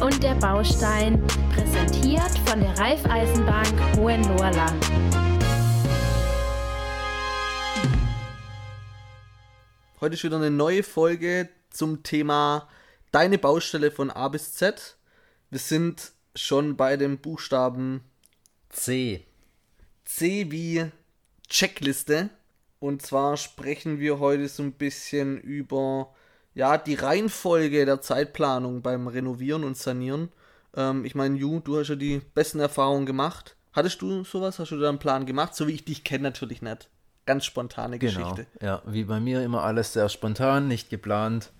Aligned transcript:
Und 0.00 0.22
der 0.22 0.34
Baustein, 0.36 1.26
präsentiert 1.52 2.38
von 2.46 2.58
der 2.58 2.70
Raiffeisenbank 2.78 3.98
Hohenlohrland. 3.98 4.86
Heute 10.00 10.14
ist 10.14 10.24
wieder 10.24 10.36
eine 10.36 10.50
neue 10.50 10.82
Folge 10.82 11.50
zum 11.68 12.02
Thema 12.02 12.66
Deine 13.12 13.36
Baustelle 13.36 13.90
von 13.90 14.10
A 14.10 14.28
bis 14.28 14.54
Z. 14.54 14.96
Wir 15.50 15.58
sind 15.58 16.12
schon 16.34 16.76
bei 16.78 16.96
dem 16.96 17.18
Buchstaben 17.18 18.00
C. 18.70 19.26
C 20.06 20.50
wie 20.50 20.86
Checkliste. 21.50 22.30
Und 22.78 23.02
zwar 23.02 23.36
sprechen 23.36 23.98
wir 23.98 24.18
heute 24.18 24.48
so 24.48 24.62
ein 24.62 24.72
bisschen 24.72 25.38
über 25.38 26.14
ja, 26.54 26.78
die 26.78 26.94
Reihenfolge 26.94 27.84
der 27.86 28.00
Zeitplanung 28.00 28.82
beim 28.82 29.06
Renovieren 29.06 29.64
und 29.64 29.76
Sanieren. 29.76 30.30
Ähm, 30.76 31.04
ich 31.04 31.14
meine, 31.14 31.36
Ju, 31.36 31.60
du 31.60 31.78
hast 31.78 31.88
ja 31.88 31.94
die 31.96 32.20
besten 32.34 32.60
Erfahrungen 32.60 33.06
gemacht. 33.06 33.56
Hattest 33.72 34.02
du 34.02 34.24
sowas? 34.24 34.58
Hast 34.58 34.72
du 34.72 34.78
da 34.80 34.88
einen 34.88 34.98
Plan 34.98 35.26
gemacht? 35.26 35.54
So 35.54 35.68
wie 35.68 35.72
ich 35.72 35.84
dich 35.84 36.02
kenne, 36.04 36.24
natürlich 36.24 36.60
nicht. 36.62 36.88
Ganz 37.26 37.44
spontane 37.44 37.98
Genau. 37.98 38.30
Geschichte. 38.32 38.46
Ja, 38.60 38.82
wie 38.86 39.04
bei 39.04 39.20
mir 39.20 39.42
immer 39.44 39.62
alles 39.62 39.92
sehr 39.92 40.08
spontan, 40.08 40.66
nicht 40.66 40.90
geplant 40.90 41.52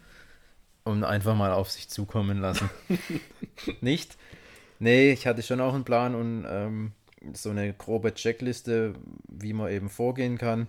und 0.82 1.04
einfach 1.04 1.36
mal 1.36 1.52
auf 1.52 1.70
sich 1.70 1.88
zukommen 1.88 2.40
lassen. 2.40 2.68
nicht? 3.80 4.16
Nee, 4.80 5.12
ich 5.12 5.26
hatte 5.26 5.42
schon 5.42 5.60
auch 5.60 5.74
einen 5.74 5.84
Plan 5.84 6.14
und 6.14 6.46
ähm, 6.48 6.92
so 7.34 7.50
eine 7.50 7.72
grobe 7.74 8.14
Checkliste, 8.14 8.94
wie 9.28 9.52
man 9.52 9.70
eben 9.70 9.90
vorgehen 9.90 10.38
kann. 10.38 10.68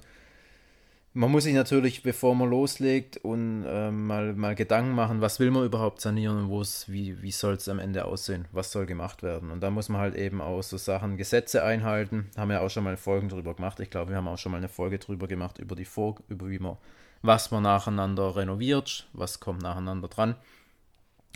Man 1.14 1.30
muss 1.30 1.44
sich 1.44 1.54
natürlich, 1.54 2.04
bevor 2.04 2.36
man 2.36 2.50
loslegt 2.50 3.18
und 3.18 3.66
ähm, 3.68 4.08
mal, 4.08 4.34
mal 4.34 4.56
Gedanken 4.56 4.96
machen, 4.96 5.20
was 5.20 5.42
will 5.42 5.52
man 5.52 5.66
überhaupt 5.66 6.00
sanieren 6.00 6.50
und 6.50 6.86
wie, 6.88 7.22
wie 7.22 7.32
soll 7.32 7.56
es 7.56 7.68
am 7.68 7.80
Ende 7.80 8.06
aussehen, 8.06 8.48
was 8.54 8.72
soll 8.72 8.86
gemacht 8.86 9.22
werden. 9.22 9.52
Und 9.52 9.60
da 9.60 9.70
muss 9.72 9.90
man 9.90 10.00
halt 10.00 10.16
eben 10.16 10.40
auch 10.40 10.62
so 10.62 10.78
Sachen, 10.78 11.18
Gesetze 11.18 11.66
einhalten. 11.66 12.30
Haben 12.38 12.52
wir 12.52 12.62
auch 12.62 12.70
schon 12.70 12.86
mal 12.86 12.96
Folgen 12.96 13.28
drüber 13.28 13.54
gemacht. 13.56 13.82
Ich 13.82 13.90
glaube, 13.90 14.12
wir 14.12 14.18
haben 14.18 14.30
auch 14.30 14.38
schon 14.38 14.54
mal 14.54 14.60
eine 14.60 14.70
Folge 14.70 15.00
drüber 15.00 15.28
gemacht, 15.28 15.60
über 15.60 15.76
die 15.76 15.84
Vor 15.84 16.16
über 16.30 16.50
wie 16.50 16.60
man, 16.60 16.78
was 17.22 17.52
man 17.52 17.64
nacheinander 17.64 18.38
renoviert, 18.38 19.10
was 19.12 19.42
kommt 19.42 19.62
nacheinander 19.62 20.08
dran. 20.08 20.36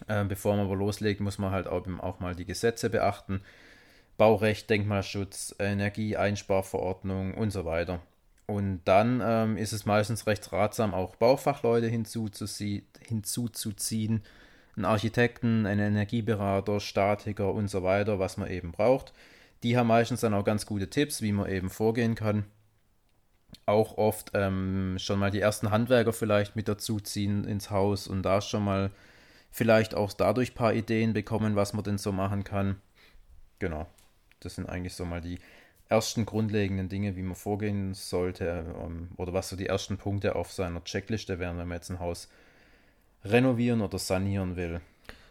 Äh, 0.08 0.24
bevor 0.24 0.56
man 0.56 0.68
aber 0.68 0.78
loslegt, 0.78 1.20
muss 1.20 1.38
man 1.38 1.52
halt 1.52 1.68
auch, 1.68 1.86
auch 2.00 2.22
mal 2.22 2.34
die 2.34 2.46
Gesetze 2.46 2.90
beachten. 2.90 3.42
Baurecht, 4.18 4.70
Denkmalschutz, 4.70 5.54
Energieeinsparverordnung 5.60 7.34
und 7.34 7.52
so 7.52 7.66
weiter. 7.66 8.00
Und 8.48 8.82
dann 8.86 9.22
ähm, 9.24 9.58
ist 9.58 9.74
es 9.74 9.86
meistens 9.86 10.28
recht 10.28 10.52
ratsam, 10.52 10.94
auch 10.94 11.16
Baufachleute 11.16 11.88
hinzuzuzie- 11.88 12.84
hinzuzuziehen, 13.08 14.24
einen 14.76 14.86
Architekten, 14.86 15.66
einen 15.66 15.94
Energieberater, 15.96 16.80
Statiker 16.80 17.54
und 17.54 17.70
so 17.70 17.82
weiter, 17.82 18.20
was 18.20 18.38
man 18.38 18.50
eben 18.50 18.72
braucht. 18.72 19.14
Die 19.64 19.78
haben 19.78 19.88
meistens 19.88 20.22
dann 20.22 20.34
auch 20.36 20.44
ganz 20.44 20.66
gute 20.68 20.90
Tipps, 20.90 21.22
wie 21.22 21.32
man 21.32 21.50
eben 21.50 21.70
vorgehen 21.72 22.14
kann. 22.14 22.46
Auch 23.66 23.98
oft 23.98 24.32
ähm, 24.36 24.98
schon 25.00 25.18
mal 25.18 25.32
die 25.32 25.40
ersten 25.40 25.72
Handwerker 25.72 26.14
vielleicht 26.14 26.56
mit 26.56 26.68
dazuziehen 26.68 27.46
ins 27.46 27.72
Haus 27.72 28.08
und 28.08 28.22
da 28.22 28.42
schon 28.42 28.64
mal 28.64 28.92
vielleicht 29.50 29.96
auch 29.96 30.14
dadurch 30.14 30.52
ein 30.52 30.56
paar 30.56 30.74
Ideen 30.74 31.14
bekommen, 31.14 31.56
was 31.56 31.74
man 31.74 31.84
denn 31.84 31.98
so 31.98 32.12
machen 32.12 32.44
kann. 32.44 32.76
Genau, 33.58 33.88
das 34.42 34.56
sind 34.56 34.70
eigentlich 34.70 34.94
so 34.94 35.06
mal 35.06 35.22
die 35.22 35.40
ersten 35.88 36.26
grundlegenden 36.26 36.90
Dinge, 36.90 37.16
wie 37.16 37.22
man 37.22 37.36
vorgehen 37.36 37.94
sollte 37.94 38.66
ähm, 38.84 39.10
oder 39.18 39.34
was 39.34 39.50
so 39.50 39.56
die 39.56 39.68
ersten 39.68 39.98
Punkte 39.98 40.36
auf 40.36 40.52
seiner 40.52 40.84
Checkliste 40.84 41.40
wären, 41.40 41.58
wenn 41.58 41.68
man 41.68 41.78
jetzt 41.78 41.90
ein 41.90 42.00
Haus 42.00 42.28
renovieren 43.24 43.82
oder 43.82 44.00
sanieren 44.00 44.56
will. 44.56 44.82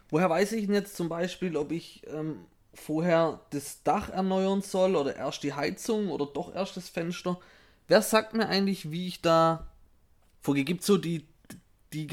Woher 0.09 0.29
weiß 0.29 0.53
ich 0.53 0.65
denn 0.65 0.75
jetzt 0.75 0.95
zum 0.95 1.09
Beispiel, 1.09 1.57
ob 1.57 1.71
ich 1.71 2.03
ähm, 2.07 2.45
vorher 2.73 3.41
das 3.49 3.83
Dach 3.83 4.09
erneuern 4.09 4.61
soll 4.61 4.95
oder 4.95 5.15
erst 5.15 5.43
die 5.43 5.53
Heizung 5.53 6.09
oder 6.09 6.25
doch 6.25 6.53
erst 6.53 6.77
das 6.77 6.89
Fenster? 6.89 7.39
Wer 7.87 8.01
sagt 8.01 8.33
mir 8.33 8.47
eigentlich, 8.47 8.91
wie 8.91 9.07
ich 9.07 9.21
da 9.21 9.67
vorgehe? 10.41 10.63
Gibt 10.63 10.83
so 10.83 10.97
die, 10.97 11.25
die, 11.93 12.07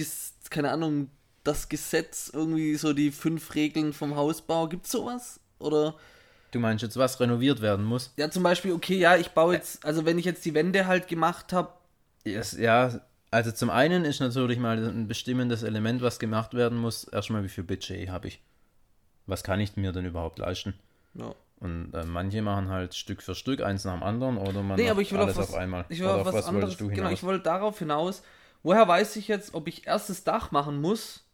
keine 0.51 0.71
Ahnung, 0.71 1.11
das 1.45 1.69
Gesetz, 1.69 2.31
irgendwie 2.33 2.77
so 2.77 2.93
die 2.93 3.11
fünf 3.11 3.55
Regeln 3.55 3.93
vom 3.93 4.17
Hausbau? 4.17 4.69
Gibt 4.69 4.87
sowas? 4.87 5.41
Oder, 5.59 5.97
Du 6.53 6.61
meinst 6.61 6.83
jetzt, 6.83 6.97
was 6.97 7.19
renoviert 7.19 7.61
werden 7.61 7.85
muss? 7.85 8.13
ja, 8.17 8.31
zum 8.31 8.43
Beispiel, 8.43 8.73
okay, 8.73 8.99
ja, 8.99 9.17
ich 9.17 9.31
baue 9.31 9.55
jetzt, 9.55 9.85
also 9.85 10.05
wenn 10.05 10.19
ich 10.19 10.25
jetzt 10.25 10.45
die 10.45 10.55
Wände 10.55 10.87
halt 10.87 11.09
gemacht 11.09 11.53
habe, 11.53 11.73
Yes, 12.25 12.53
ja, 12.53 13.01
also 13.33 13.51
zum 13.51 13.71
einen 13.71 14.05
ist 14.05 14.21
natürlich 14.21 14.59
mal 14.59 14.79
ein 14.79 15.09
bestimmendes 15.09 15.65
Element, 15.65 16.03
was 16.03 16.21
gemacht 16.21 16.55
werden 16.55 16.79
muss, 16.79 17.05
erstmal 17.05 17.43
wie 17.43 17.49
viel 17.49 17.65
Budget 17.65 18.09
habe 18.11 18.29
ich. 18.29 18.41
Was 19.27 19.43
kann 19.43 19.59
ich 19.59 19.77
mir 19.77 19.91
denn 19.93 20.05
überhaupt 20.05 20.39
leisten? 20.39 20.75
ja. 21.15 21.35
Und 21.59 21.95
äh, 21.95 22.05
manche 22.05 22.43
machen 22.43 22.71
halt 22.71 22.93
Stück 22.93 23.23
für 23.23 23.37
Stück 23.37 23.63
eins 23.63 23.85
nach 23.85 23.95
dem 23.95 24.03
anderen 24.03 24.37
oder 24.37 24.65
man 24.65 24.77
Nee, 24.77 24.83
macht 24.83 24.91
aber 24.91 25.01
ich 25.03 25.13
will 25.13 25.21
alles 25.21 25.37
auf 25.37 25.45
was, 25.45 25.51
auf 25.51 25.55
einmal. 25.55 25.85
Ich 25.91 26.01
will 26.01 26.09
auf 26.09 26.27
was, 26.27 26.47
anderes. 26.47 26.55
wolltest 26.55 26.81
du 26.81 26.89
Genau, 26.89 27.11
ich 27.11 27.23
wollte 27.23 27.45
darauf 27.45 27.79
hinaus. 27.79 28.25
Woher 28.65 28.89
weiß 28.89 29.15
ich 29.15 29.29
jetzt, 29.29 29.55
ob 29.55 29.69
ich 29.69 29.87
erst 29.87 30.11
das 30.11 30.25
Dach 30.25 30.51
machen 30.51 30.81
muss 30.81 31.25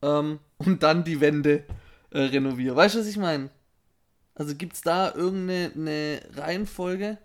ähm, 0.00 0.38
und 0.56 0.82
dann 0.82 1.04
die 1.04 1.20
Wände 1.20 1.64
äh, 2.12 2.20
renoviere? 2.20 2.74
Weißt 2.74 2.94
du, 2.94 3.00
was 3.00 3.06
ich 3.08 3.18
meine? 3.18 3.50
Also 4.40 4.54
gibt 4.54 4.72
es 4.72 4.80
da 4.80 5.14
irgendeine 5.14 5.70
eine 5.74 6.20
Reihenfolge? 6.34 7.18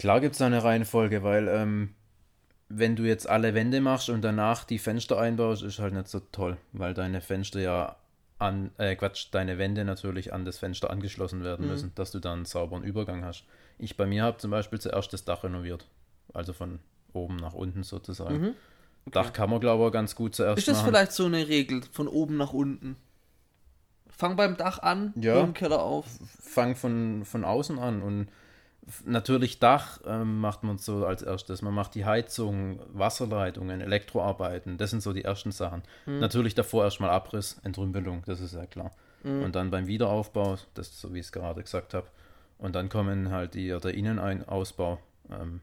Klar 0.00 0.20
gibt 0.20 0.32
es 0.32 0.40
da 0.40 0.46
eine 0.46 0.64
Reihenfolge, 0.64 1.22
weil 1.22 1.46
ähm, 1.46 1.94
wenn 2.68 2.96
du 2.96 3.04
jetzt 3.04 3.28
alle 3.30 3.54
Wände 3.54 3.80
machst 3.80 4.08
und 4.10 4.22
danach 4.22 4.64
die 4.64 4.80
Fenster 4.80 5.20
einbaust, 5.20 5.62
ist 5.62 5.78
halt 5.78 5.94
nicht 5.94 6.08
so 6.08 6.18
toll, 6.18 6.56
weil 6.72 6.94
deine 6.94 7.20
Fenster 7.20 7.60
ja 7.60 7.94
an, 8.40 8.72
äh, 8.78 8.96
Quatsch, 8.96 9.28
deine 9.30 9.56
Wände 9.56 9.84
natürlich 9.84 10.32
an 10.32 10.44
das 10.44 10.58
Fenster 10.58 10.90
angeschlossen 10.90 11.44
werden 11.44 11.66
Mhm. 11.66 11.70
müssen, 11.72 11.92
dass 11.94 12.10
du 12.10 12.18
dann 12.18 12.38
einen 12.38 12.44
sauberen 12.44 12.82
Übergang 12.82 13.24
hast. 13.24 13.44
Ich 13.78 13.96
bei 13.96 14.06
mir 14.06 14.24
habe 14.24 14.38
zum 14.38 14.50
Beispiel 14.50 14.80
zuerst 14.80 15.12
das 15.12 15.24
Dach 15.24 15.44
renoviert, 15.44 15.86
also 16.34 16.52
von 16.52 16.80
oben 17.12 17.36
nach 17.36 17.52
unten 17.54 17.84
sozusagen. 17.84 18.56
Dach 19.12 19.32
kann 19.32 19.48
man 19.48 19.60
glaube 19.60 19.86
ich 19.86 19.92
ganz 19.92 20.16
gut 20.16 20.34
zuerst 20.34 20.56
Mhm. 20.56 20.58
Ist 20.58 20.66
das 20.68 20.78
machen. 20.78 20.90
vielleicht 20.90 21.12
so 21.12 21.26
eine 21.26 21.46
Regel 21.46 21.82
von 21.92 22.08
oben 22.08 22.36
nach 22.36 22.52
unten? 22.52 22.96
Fang 24.20 24.36
beim 24.36 24.56
Dach 24.58 24.78
an, 24.80 25.14
Ja. 25.16 25.40
im 25.40 25.54
Keller 25.54 25.82
auf. 25.82 26.04
fang 26.42 26.76
von, 26.76 27.24
von 27.24 27.44
außen 27.44 27.78
an 27.78 28.02
und 28.02 28.28
natürlich 29.06 29.60
Dach 29.60 30.00
ähm, 30.04 30.40
macht 30.40 30.62
man 30.62 30.76
so 30.78 31.06
als 31.06 31.22
erstes. 31.22 31.62
Man 31.62 31.72
macht 31.72 31.94
die 31.94 32.04
Heizung, 32.04 32.80
Wasserleitungen, 32.92 33.80
Elektroarbeiten, 33.80 34.76
das 34.78 34.90
sind 34.90 35.02
so 35.02 35.12
die 35.14 35.24
ersten 35.24 35.52
Sachen. 35.52 35.82
Natürlich 36.06 36.54
davor 36.54 36.84
erstmal 36.84 37.08
Abriss, 37.10 37.60
Entrümpelung, 37.64 38.22
das 38.26 38.40
ist 38.40 38.54
ja 38.54 38.66
klar. 38.66 38.90
Und 39.24 39.54
dann 39.54 39.70
beim 39.70 39.86
Wiederaufbau, 39.86 40.56
das 40.74 41.00
so 41.00 41.14
wie 41.14 41.18
ich 41.20 41.26
es 41.26 41.32
gerade 41.32 41.62
gesagt 41.62 41.94
habe. 41.94 42.06
Und 42.58 42.74
dann 42.74 42.88
kommen 42.90 43.30
halt 43.30 43.54
die, 43.54 43.68
der 43.68 43.94
Innenausbau, 43.94 44.98
ähm, 45.30 45.60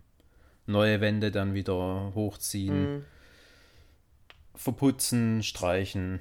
neue 0.66 1.00
Wände 1.01 1.29
dann 1.31 1.53
wieder 1.53 2.12
hochziehen, 2.16 3.06
verputzen, 4.56 5.44
streichen, 5.44 6.19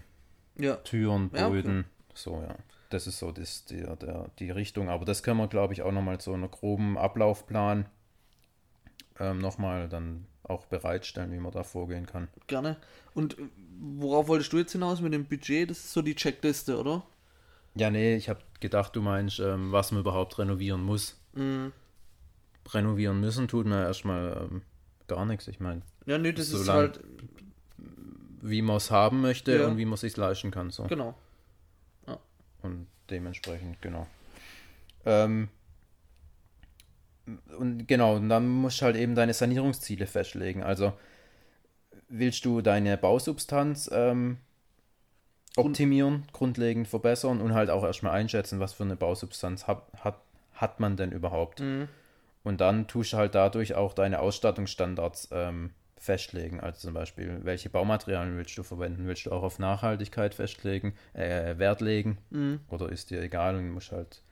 Ja. 0.59 0.77
Türen, 0.77 1.31
Ja, 1.35 1.49
okay. 1.49 1.85
So, 2.17 2.43
ja. 2.43 2.55
Das 2.91 3.07
ist 3.07 3.19
so 3.19 3.31
das, 3.33 3.65
die, 3.67 3.83
der, 3.83 4.31
die 4.39 4.51
Richtung. 4.51 4.89
Aber 4.89 5.05
das 5.05 5.23
können 5.23 5.39
wir, 5.39 5.49
glaube 5.49 5.73
ich, 5.75 5.83
auch 5.83 5.93
nochmal 5.93 6.21
so 6.21 6.33
einen 6.33 6.51
groben 6.51 6.97
Ablaufplan 6.97 7.87
ähm, 9.19 9.39
nochmal 9.39 9.89
dann 9.89 10.27
auch 10.45 10.67
bereitstellen, 10.67 11.33
wie 11.33 11.39
man 11.39 11.53
da 11.53 11.63
vorgehen 11.65 12.07
kann. 12.07 12.29
Gerne. 12.47 12.77
Und 13.15 13.39
äh, 13.39 13.43
worauf 13.81 14.29
wolltest 14.29 14.53
du 14.53 14.59
jetzt 14.59 14.73
hinaus 14.73 15.01
mit 15.01 15.13
dem 15.13 15.25
Budget? 15.27 15.69
Das 15.71 15.79
ist 15.79 15.93
so 15.93 16.03
die 16.03 16.15
Checkliste, 16.15 16.79
oder? 16.79 17.03
Ja, 17.75 17.91
nee, 17.91 18.15
ich 18.17 18.29
habe 18.29 18.41
gedacht, 18.61 18.95
du 18.97 19.03
meinst, 19.03 19.39
ähm, 19.41 19.73
was 19.73 19.91
man 19.93 20.01
überhaupt 20.01 20.39
renovieren 20.39 20.83
muss. 20.83 21.21
Mhm. 21.35 21.73
Renovieren 22.73 23.21
müssen 23.21 23.49
tut 23.49 23.67
man 23.67 23.83
erstmal 23.83 24.49
ähm, 24.51 24.63
gar 25.09 25.27
nichts. 25.27 25.49
Ich 25.49 25.61
meine, 25.61 25.83
Ja, 26.07 26.17
nö, 26.19 26.33
das 26.33 26.47
ist 26.49 26.65
Solange- 26.65 26.79
halt, 26.81 27.01
wie 28.43 28.63
man 28.63 28.77
es 28.77 28.91
haben 28.91 29.21
möchte 29.21 29.57
Ja. 29.59 29.67
und 29.67 29.77
wie 29.77 29.85
man 29.85 29.95
es 29.95 30.01
sich 30.01 30.17
leisten 30.17 30.51
kann. 30.51 30.71
So. 30.71 30.85
genau. 30.85 31.15
Und 32.67 32.87
dementsprechend, 33.11 33.81
genau. 33.81 34.07
Ähm, 35.05 35.49
und 37.59 37.87
genau, 37.87 38.17
und 38.17 38.29
dann 38.29 38.49
musst 38.49 38.81
du 38.81 38.85
halt 38.85 38.97
eben 38.97 39.15
deine 39.15 39.35
Sanierungsziele 39.35 40.07
festlegen. 40.07 40.63
Also 40.63 40.93
willst 42.09 42.45
du 42.45 42.61
deine 42.61 42.97
Bausubstanz 42.97 43.91
ähm, 43.93 44.39
optimieren, 45.57 46.25
grundlegend 46.33 46.87
verbessern 46.87 47.41
und 47.41 47.55
halt 47.55 47.71
auch 47.71 47.83
erstmal 47.83 48.13
einschätzen, 48.13 48.61
was 48.61 48.75
für 48.75 48.85
eine 48.85 48.97
Bausubstanz 48.97 49.67
hat, 49.67 49.83
hat, 50.01 50.21
hat 50.55 50.81
man 50.81 50.97
denn 50.97 51.13
überhaupt. 51.13 51.61
Mhm. 51.61 51.89
Und 52.45 52.61
dann 52.61 52.87
tust 52.87 53.13
du 53.13 53.17
halt 53.17 53.35
dadurch 53.35 53.75
auch 53.75 53.93
deine 53.93 54.21
Ausstattungsstandards 54.21 55.31
ähm, 55.33 55.71
festlegen. 56.07 56.61
Also 56.61 56.81
zum 56.81 56.95
Beispiel, 56.95 57.41
welche 57.43 57.69
Baumaterialien 57.69 58.37
willst 58.39 58.57
du 58.57 58.63
verwenden? 58.63 59.07
Willst 59.07 59.27
du 59.27 59.33
auch 59.33 59.43
auf 59.43 59.59
Nachhaltigkeit 59.59 60.35
festlegen, 60.35 60.95
äh, 61.13 61.59
Wert 61.59 61.81
legen? 61.81 62.19
Mhm. 62.31 62.61
Oder 62.69 62.89
ist 62.91 63.11
dir 63.11 63.21
egal 63.21 63.57
und 63.57 63.71
musst 63.71 63.93
halt, 63.93 64.23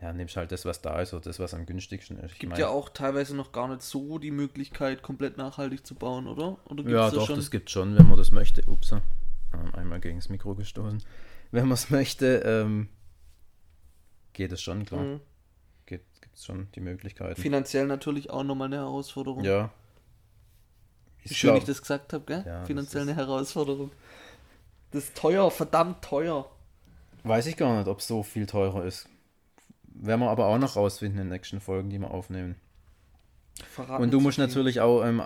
ja, 0.00 0.12
nimmst 0.12 0.36
halt 0.36 0.50
das, 0.52 0.64
was 0.64 0.82
da 0.82 1.00
ist 1.00 1.14
oder 1.14 1.22
das, 1.22 1.38
was 1.38 1.54
am 1.54 1.64
günstigsten 1.64 2.18
ist. 2.18 2.32
Ich 2.32 2.38
Gibt 2.40 2.50
mein- 2.50 2.60
ja 2.60 2.68
auch 2.68 2.88
teilweise 2.88 3.36
noch 3.36 3.52
gar 3.52 3.68
nicht 3.68 3.82
so 3.82 4.18
die 4.18 4.32
Möglichkeit, 4.32 5.02
komplett 5.02 5.36
nachhaltig 5.38 5.86
zu 5.86 5.94
bauen, 5.94 6.26
oder? 6.26 6.58
Oder 6.68 6.82
Ja, 6.90 7.10
doch, 7.10 7.26
schon? 7.28 7.36
das 7.36 7.50
gibt 7.50 7.70
schon, 7.70 7.96
wenn 7.96 8.06
man 8.08 8.18
das 8.18 8.32
möchte. 8.32 8.62
Ups. 8.68 8.92
Ähm, 8.92 9.74
einmal 9.74 10.00
gegen 10.00 10.18
das 10.18 10.28
Mikro 10.28 10.54
gestoßen. 10.54 11.02
Wenn 11.52 11.64
man 11.64 11.74
es 11.74 11.88
möchte, 11.90 12.38
ähm, 12.44 12.88
geht 14.32 14.50
es 14.52 14.60
schon, 14.60 14.84
klar. 14.84 15.02
Mhm. 15.04 15.20
Gibt 15.86 16.06
es 16.34 16.44
schon 16.46 16.68
die 16.74 16.80
Möglichkeiten. 16.80 17.40
Finanziell 17.40 17.86
natürlich 17.86 18.30
auch 18.30 18.42
nochmal 18.44 18.66
eine 18.66 18.76
Herausforderung. 18.76 19.44
ja. 19.44 19.70
Wie 21.22 21.30
Ich 21.32 21.38
schön 21.38 21.50
glaub- 21.50 21.58
ich 21.58 21.64
das 21.64 21.80
gesagt 21.80 22.12
habe, 22.12 22.24
gell? 22.24 22.44
Ja, 22.46 22.64
Finanziell 22.64 23.02
eine 23.02 23.14
Herausforderung. 23.14 23.90
Das 24.90 25.04
ist 25.04 25.16
teuer, 25.16 25.50
verdammt 25.50 26.02
teuer. 26.02 26.46
Weiß 27.24 27.46
ich 27.46 27.56
gar 27.56 27.78
nicht, 27.78 27.88
ob 27.88 28.00
es 28.00 28.06
so 28.08 28.22
viel 28.22 28.46
teurer 28.46 28.84
ist. 28.84 29.08
Werden 29.94 30.20
wir 30.20 30.30
aber 30.30 30.46
auch 30.46 30.58
noch 30.58 30.76
rausfinden 30.76 31.20
in 31.20 31.26
den 31.26 31.32
nächsten 31.32 31.60
Folgen, 31.60 31.90
die 31.90 31.98
wir 31.98 32.10
aufnehmen. 32.10 32.56
Verrat 33.70 34.00
Und 34.00 34.10
du 34.10 34.20
musst 34.20 34.38
natürlich 34.38 34.80
auch 34.80 35.04
ähm, 35.04 35.22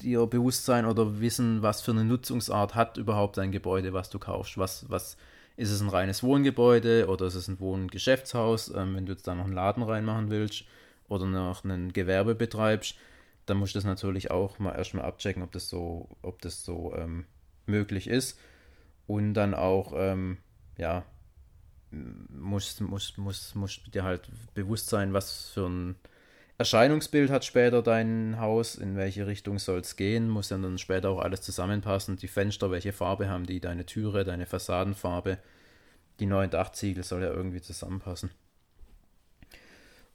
dir 0.00 0.26
bewusst 0.26 0.64
sein 0.64 0.84
oder 0.84 1.20
wissen, 1.20 1.62
was 1.62 1.80
für 1.80 1.92
eine 1.92 2.04
Nutzungsart 2.04 2.74
hat 2.74 2.98
überhaupt 2.98 3.36
dein 3.38 3.52
Gebäude, 3.52 3.92
was 3.92 4.10
du 4.10 4.18
kaufst. 4.18 4.58
Was, 4.58 4.90
was 4.90 5.16
ist 5.56 5.70
es 5.70 5.80
ein 5.80 5.88
reines 5.88 6.22
Wohngebäude 6.22 7.06
oder 7.08 7.26
ist 7.26 7.36
es 7.36 7.48
ein 7.48 7.60
Wohngeschäftshaus? 7.60 8.72
Ähm, 8.74 8.96
wenn 8.96 9.06
du 9.06 9.12
jetzt 9.12 9.26
da 9.26 9.34
noch 9.34 9.44
einen 9.44 9.54
Laden 9.54 9.82
reinmachen 9.82 10.30
willst 10.30 10.64
oder 11.08 11.26
noch 11.26 11.64
ein 11.64 11.92
Gewerbe 11.92 12.34
betreibst, 12.34 12.96
dann 13.46 13.56
musst 13.58 13.74
du 13.74 13.78
das 13.78 13.84
natürlich 13.84 14.30
auch 14.30 14.58
mal 14.58 14.74
erstmal 14.74 15.04
abchecken, 15.04 15.42
ob 15.42 15.52
das 15.52 15.68
so, 15.68 16.08
ob 16.22 16.40
das 16.42 16.64
so 16.64 16.94
ähm, 16.96 17.26
möglich 17.66 18.08
ist. 18.08 18.38
Und 19.06 19.34
dann 19.34 19.54
auch, 19.54 19.92
ähm, 19.96 20.38
ja, 20.78 21.04
muss, 21.90 22.80
muss, 22.80 23.16
muss, 23.16 23.54
muss 23.54 23.80
dir 23.92 24.04
halt 24.04 24.28
bewusst 24.54 24.88
sein, 24.88 25.12
was 25.12 25.50
für 25.50 25.68
ein 25.68 25.96
Erscheinungsbild 26.56 27.30
hat 27.30 27.44
später 27.44 27.82
dein 27.82 28.38
Haus, 28.38 28.76
in 28.76 28.96
welche 28.96 29.26
Richtung 29.26 29.58
soll 29.58 29.80
es 29.80 29.96
gehen, 29.96 30.28
muss 30.28 30.48
dann, 30.48 30.62
dann 30.62 30.78
später 30.78 31.10
auch 31.10 31.18
alles 31.18 31.42
zusammenpassen. 31.42 32.16
Die 32.16 32.28
Fenster, 32.28 32.70
welche 32.70 32.92
Farbe 32.92 33.28
haben 33.28 33.44
die, 33.44 33.60
deine 33.60 33.86
Türe, 33.86 34.24
deine 34.24 34.46
Fassadenfarbe, 34.46 35.38
die 36.20 36.26
neuen 36.26 36.50
Dachziegel 36.50 37.02
soll 37.02 37.22
ja 37.22 37.30
irgendwie 37.30 37.60
zusammenpassen. 37.60 38.30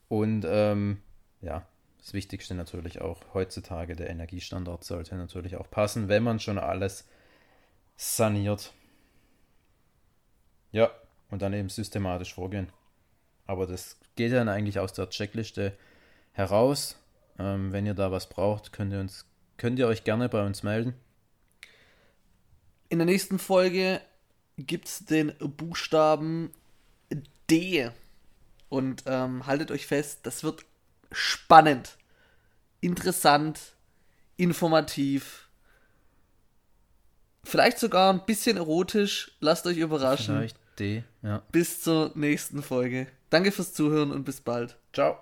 Und 0.07 0.45
ähm, 0.47 0.99
ja, 1.41 1.67
das 1.99 2.13
Wichtigste 2.13 2.55
natürlich 2.55 3.01
auch 3.01 3.21
heutzutage, 3.33 3.95
der 3.95 4.09
Energiestandard 4.09 4.83
sollte 4.83 5.15
natürlich 5.15 5.57
auch 5.57 5.69
passen, 5.69 6.07
wenn 6.07 6.23
man 6.23 6.39
schon 6.39 6.57
alles 6.57 7.05
saniert. 7.97 8.73
Ja, 10.71 10.91
und 11.29 11.41
dann 11.41 11.53
eben 11.53 11.69
systematisch 11.69 12.33
vorgehen. 12.33 12.71
Aber 13.45 13.67
das 13.67 13.97
geht 14.15 14.31
dann 14.31 14.49
eigentlich 14.49 14.79
aus 14.79 14.93
der 14.93 15.09
Checkliste 15.09 15.73
heraus. 16.31 16.95
Ähm, 17.37 17.71
wenn 17.71 17.85
ihr 17.85 17.93
da 17.93 18.11
was 18.11 18.29
braucht, 18.29 18.71
könnt 18.71 18.93
ihr, 18.93 18.99
uns, 18.99 19.25
könnt 19.57 19.79
ihr 19.79 19.87
euch 19.87 20.03
gerne 20.03 20.29
bei 20.29 20.45
uns 20.45 20.63
melden. 20.63 20.93
In 22.89 22.99
der 22.99 23.05
nächsten 23.05 23.39
Folge 23.39 24.01
gibt 24.57 24.87
es 24.87 25.05
den 25.05 25.33
Buchstaben 25.37 26.51
D. 27.49 27.89
Und 28.69 29.03
ähm, 29.07 29.47
haltet 29.47 29.71
euch 29.71 29.87
fest, 29.87 30.19
das 30.23 30.43
wird 30.43 30.65
spannend, 31.11 31.97
interessant, 32.81 33.59
informativ, 34.37 35.49
vielleicht 37.43 37.79
sogar 37.79 38.13
ein 38.13 38.25
bisschen 38.25 38.57
erotisch. 38.57 39.31
Lasst 39.39 39.65
euch 39.67 39.77
überraschen. 39.77 40.35
Vielleicht 40.35 40.57
D. 40.79 41.03
Ja. 41.21 41.43
Bis 41.51 41.81
zur 41.81 42.11
nächsten 42.15 42.63
Folge. 42.63 43.07
Danke 43.29 43.51
fürs 43.51 43.73
Zuhören 43.73 44.11
und 44.11 44.23
bis 44.23 44.41
bald. 44.41 44.77
Ciao. 44.93 45.17